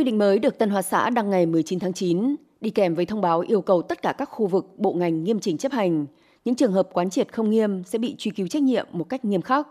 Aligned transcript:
Quy 0.00 0.04
định 0.04 0.18
mới 0.18 0.38
được 0.38 0.58
Tân 0.58 0.70
Hoa 0.70 0.82
Xã 0.82 1.10
đăng 1.10 1.30
ngày 1.30 1.46
19 1.46 1.78
tháng 1.78 1.92
9, 1.92 2.36
đi 2.60 2.70
kèm 2.70 2.94
với 2.94 3.06
thông 3.06 3.20
báo 3.20 3.40
yêu 3.40 3.60
cầu 3.60 3.82
tất 3.82 4.02
cả 4.02 4.12
các 4.12 4.24
khu 4.24 4.46
vực, 4.46 4.66
bộ 4.78 4.92
ngành 4.92 5.24
nghiêm 5.24 5.40
chỉnh 5.40 5.58
chấp 5.58 5.72
hành. 5.72 6.06
Những 6.44 6.54
trường 6.54 6.72
hợp 6.72 6.88
quán 6.92 7.10
triệt 7.10 7.32
không 7.32 7.50
nghiêm 7.50 7.84
sẽ 7.84 7.98
bị 7.98 8.14
truy 8.18 8.30
cứu 8.30 8.48
trách 8.48 8.62
nhiệm 8.62 8.86
một 8.92 9.04
cách 9.08 9.24
nghiêm 9.24 9.42
khắc. 9.42 9.68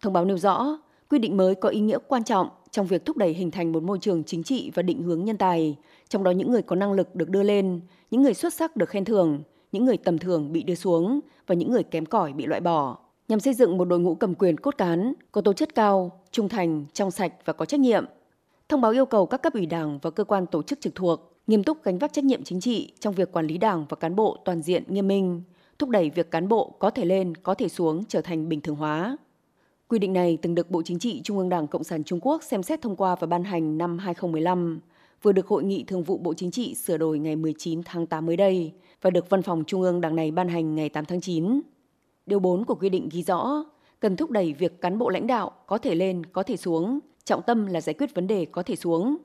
Thông 0.00 0.12
báo 0.12 0.24
nêu 0.24 0.38
rõ, 0.38 0.78
quy 1.10 1.18
định 1.18 1.36
mới 1.36 1.54
có 1.54 1.68
ý 1.68 1.80
nghĩa 1.80 1.98
quan 2.08 2.24
trọng 2.24 2.48
trong 2.70 2.86
việc 2.86 3.04
thúc 3.04 3.16
đẩy 3.16 3.32
hình 3.32 3.50
thành 3.50 3.72
một 3.72 3.82
môi 3.82 3.98
trường 3.98 4.24
chính 4.24 4.42
trị 4.42 4.70
và 4.74 4.82
định 4.82 5.02
hướng 5.02 5.24
nhân 5.24 5.36
tài, 5.36 5.76
trong 6.08 6.24
đó 6.24 6.30
những 6.30 6.50
người 6.50 6.62
có 6.62 6.76
năng 6.76 6.92
lực 6.92 7.14
được 7.14 7.28
đưa 7.28 7.42
lên, 7.42 7.80
những 8.10 8.22
người 8.22 8.34
xuất 8.34 8.54
sắc 8.54 8.76
được 8.76 8.88
khen 8.88 9.04
thưởng, 9.04 9.42
những 9.72 9.84
người 9.84 9.96
tầm 9.96 10.18
thường 10.18 10.52
bị 10.52 10.62
đưa 10.62 10.74
xuống 10.74 11.20
và 11.46 11.54
những 11.54 11.72
người 11.72 11.82
kém 11.82 12.06
cỏi 12.06 12.32
bị 12.32 12.46
loại 12.46 12.60
bỏ, 12.60 12.98
nhằm 13.28 13.40
xây 13.40 13.54
dựng 13.54 13.78
một 13.78 13.84
đội 13.84 14.00
ngũ 14.00 14.14
cầm 14.14 14.34
quyền 14.34 14.56
cốt 14.56 14.74
cán, 14.78 15.12
có 15.32 15.40
tố 15.40 15.52
chất 15.52 15.74
cao, 15.74 16.20
trung 16.30 16.48
thành, 16.48 16.84
trong 16.92 17.10
sạch 17.10 17.32
và 17.44 17.52
có 17.52 17.64
trách 17.64 17.80
nhiệm. 17.80 18.04
Thông 18.70 18.80
báo 18.80 18.90
yêu 18.90 19.06
cầu 19.06 19.26
các 19.26 19.42
cấp 19.42 19.52
ủy 19.54 19.66
Đảng 19.66 19.98
và 20.02 20.10
cơ 20.10 20.24
quan 20.24 20.46
tổ 20.46 20.62
chức 20.62 20.80
trực 20.80 20.94
thuộc 20.94 21.32
nghiêm 21.46 21.64
túc 21.64 21.82
gánh 21.82 21.98
vác 21.98 22.12
trách 22.12 22.24
nhiệm 22.24 22.44
chính 22.44 22.60
trị 22.60 22.92
trong 23.00 23.14
việc 23.14 23.32
quản 23.32 23.46
lý 23.46 23.58
Đảng 23.58 23.86
và 23.88 23.96
cán 23.96 24.16
bộ 24.16 24.36
toàn 24.44 24.62
diện 24.62 24.84
nghiêm 24.86 25.08
minh, 25.08 25.42
thúc 25.78 25.88
đẩy 25.88 26.10
việc 26.10 26.30
cán 26.30 26.48
bộ 26.48 26.74
có 26.78 26.90
thể 26.90 27.04
lên, 27.04 27.34
có 27.34 27.54
thể 27.54 27.68
xuống 27.68 28.04
trở 28.08 28.20
thành 28.20 28.48
bình 28.48 28.60
thường 28.60 28.76
hóa. 28.76 29.16
Quy 29.88 29.98
định 29.98 30.12
này 30.12 30.38
từng 30.42 30.54
được 30.54 30.70
Bộ 30.70 30.82
Chính 30.82 30.98
trị 30.98 31.20
Trung 31.24 31.38
ương 31.38 31.48
Đảng 31.48 31.66
Cộng 31.66 31.84
sản 31.84 32.04
Trung 32.04 32.18
Quốc 32.22 32.42
xem 32.42 32.62
xét 32.62 32.82
thông 32.82 32.96
qua 32.96 33.16
và 33.20 33.26
ban 33.26 33.44
hành 33.44 33.78
năm 33.78 33.98
2015, 33.98 34.80
vừa 35.22 35.32
được 35.32 35.46
Hội 35.46 35.64
nghị 35.64 35.84
Thường 35.84 36.02
vụ 36.02 36.18
Bộ 36.18 36.34
Chính 36.34 36.50
trị 36.50 36.74
sửa 36.74 36.96
đổi 36.96 37.18
ngày 37.18 37.36
19 37.36 37.82
tháng 37.84 38.06
8 38.06 38.26
mới 38.26 38.36
đây 38.36 38.72
và 39.02 39.10
được 39.10 39.30
Văn 39.30 39.42
phòng 39.42 39.64
Trung 39.66 39.82
ương 39.82 40.00
Đảng 40.00 40.16
này 40.16 40.30
ban 40.30 40.48
hành 40.48 40.74
ngày 40.74 40.88
8 40.88 41.04
tháng 41.04 41.20
9. 41.20 41.60
Điều 42.26 42.38
4 42.38 42.64
của 42.64 42.74
quy 42.74 42.88
định 42.88 43.08
ghi 43.12 43.22
rõ, 43.22 43.64
cần 44.00 44.16
thúc 44.16 44.30
đẩy 44.30 44.52
việc 44.52 44.80
cán 44.80 44.98
bộ 44.98 45.08
lãnh 45.08 45.26
đạo 45.26 45.52
có 45.66 45.78
thể 45.78 45.94
lên, 45.94 46.26
có 46.26 46.42
thể 46.42 46.56
xuống, 46.56 47.00
trọng 47.24 47.42
tâm 47.42 47.66
là 47.66 47.80
giải 47.80 47.94
quyết 47.94 48.14
vấn 48.14 48.26
đề 48.26 48.46
có 48.52 48.62
thể 48.62 48.76
xuống. 48.76 49.16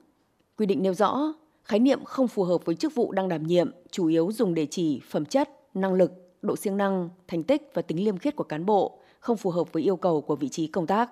Quy 0.58 0.66
định 0.66 0.82
nêu 0.82 0.94
rõ, 0.94 1.32
khái 1.64 1.78
niệm 1.78 2.04
không 2.04 2.28
phù 2.28 2.44
hợp 2.44 2.64
với 2.64 2.74
chức 2.74 2.94
vụ 2.94 3.12
đang 3.12 3.28
đảm 3.28 3.46
nhiệm 3.46 3.70
chủ 3.90 4.06
yếu 4.06 4.32
dùng 4.32 4.54
để 4.54 4.66
chỉ 4.70 5.00
phẩm 5.10 5.24
chất, 5.24 5.50
năng 5.74 5.94
lực, 5.94 6.12
độ 6.42 6.56
siêng 6.56 6.76
năng, 6.76 7.08
thành 7.28 7.42
tích 7.42 7.70
và 7.74 7.82
tính 7.82 8.04
liêm 8.04 8.18
khiết 8.18 8.36
của 8.36 8.44
cán 8.44 8.66
bộ, 8.66 8.98
không 9.20 9.36
phù 9.36 9.50
hợp 9.50 9.72
với 9.72 9.82
yêu 9.82 9.96
cầu 9.96 10.20
của 10.20 10.36
vị 10.36 10.48
trí 10.48 10.66
công 10.66 10.86
tác. 10.86 11.10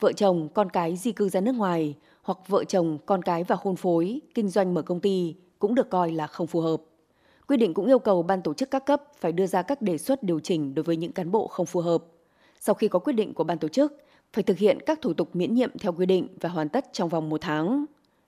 Vợ 0.00 0.12
chồng, 0.12 0.48
con 0.54 0.70
cái 0.70 0.96
di 0.96 1.12
cư 1.12 1.28
ra 1.28 1.40
nước 1.40 1.54
ngoài 1.54 1.94
hoặc 2.22 2.38
vợ 2.48 2.64
chồng, 2.64 2.98
con 3.06 3.22
cái 3.22 3.44
và 3.44 3.56
hôn 3.60 3.76
phối, 3.76 4.20
kinh 4.34 4.48
doanh 4.48 4.74
mở 4.74 4.82
công 4.82 5.00
ty 5.00 5.34
cũng 5.58 5.74
được 5.74 5.90
coi 5.90 6.12
là 6.12 6.26
không 6.26 6.46
phù 6.46 6.60
hợp. 6.60 6.82
Quy 7.48 7.56
định 7.56 7.74
cũng 7.74 7.86
yêu 7.86 7.98
cầu 7.98 8.22
ban 8.22 8.42
tổ 8.42 8.54
chức 8.54 8.70
các 8.70 8.86
cấp 8.86 9.02
phải 9.20 9.32
đưa 9.32 9.46
ra 9.46 9.62
các 9.62 9.82
đề 9.82 9.98
xuất 9.98 10.22
điều 10.22 10.40
chỉnh 10.40 10.74
đối 10.74 10.82
với 10.82 10.96
những 10.96 11.12
cán 11.12 11.30
bộ 11.30 11.46
không 11.46 11.66
phù 11.66 11.80
hợp. 11.80 12.04
Sau 12.60 12.74
khi 12.74 12.88
có 12.88 12.98
quyết 12.98 13.12
định 13.12 13.34
của 13.34 13.44
ban 13.44 13.58
tổ 13.58 13.68
chức, 13.68 13.98
phải 14.34 14.44
thực 14.44 14.58
hiện 14.58 14.78
các 14.86 15.02
thủ 15.02 15.12
tục 15.12 15.36
miễn 15.36 15.54
nhiệm 15.54 15.70
theo 15.78 15.92
quy 15.92 16.06
định 16.06 16.28
và 16.40 16.48
hoàn 16.48 16.68
tất 16.68 16.92
trong 16.92 17.08
vòng 17.08 17.28
một 17.28 17.40
tháng. 17.40 17.84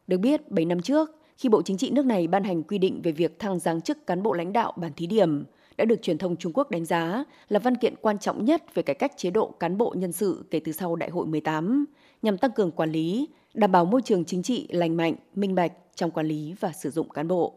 Được 0.06 0.18
biết, 0.18 0.50
7 0.50 0.64
năm 0.64 0.82
trước, 0.82 1.10
khi 1.36 1.48
Bộ 1.48 1.62
Chính 1.62 1.76
trị 1.76 1.90
nước 1.90 2.06
này 2.06 2.26
ban 2.26 2.44
hành 2.44 2.62
quy 2.62 2.78
định 2.78 3.00
về 3.02 3.12
việc 3.12 3.38
thăng 3.38 3.58
giáng 3.58 3.80
chức 3.80 4.06
cán 4.06 4.22
bộ 4.22 4.32
lãnh 4.32 4.52
đạo 4.52 4.72
bản 4.76 4.92
thí 4.96 5.06
điểm, 5.06 5.44
đã 5.76 5.84
được 5.84 6.02
truyền 6.02 6.18
thông 6.18 6.36
Trung 6.36 6.52
Quốc 6.52 6.70
đánh 6.70 6.84
giá 6.84 7.24
là 7.48 7.58
văn 7.58 7.76
kiện 7.76 7.94
quan 8.00 8.18
trọng 8.18 8.44
nhất 8.44 8.74
về 8.74 8.82
cải 8.82 8.94
cách 8.94 9.12
chế 9.16 9.30
độ 9.30 9.54
cán 9.60 9.78
bộ 9.78 9.94
nhân 9.96 10.12
sự 10.12 10.44
kể 10.50 10.60
từ 10.64 10.72
sau 10.72 10.96
Đại 10.96 11.10
hội 11.10 11.26
18, 11.26 11.84
nhằm 12.22 12.38
tăng 12.38 12.50
cường 12.50 12.70
quản 12.70 12.92
lý, 12.92 13.28
đảm 13.54 13.72
bảo 13.72 13.84
môi 13.84 14.02
trường 14.02 14.24
chính 14.24 14.42
trị 14.42 14.66
lành 14.70 14.96
mạnh, 14.96 15.14
minh 15.34 15.54
bạch 15.54 15.72
trong 15.94 16.10
quản 16.10 16.26
lý 16.26 16.54
và 16.60 16.72
sử 16.72 16.90
dụng 16.90 17.08
cán 17.08 17.28
bộ. 17.28 17.54